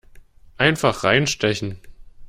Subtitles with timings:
[0.57, 1.77] Einfach reinstechen!